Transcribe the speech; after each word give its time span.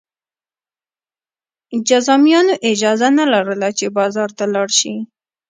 جذامیانو 1.87 2.53
اجازه 2.71 3.07
نه 3.17 3.25
لرله 3.33 3.69
چې 3.77 3.85
بازار 3.97 4.29
ته 4.37 4.45
لاړ 4.53 4.69
شي. 4.79 4.93